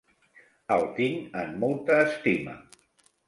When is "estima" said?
2.07-2.57